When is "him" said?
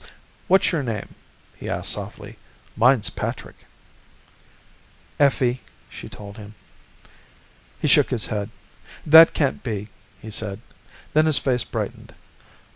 6.37-6.55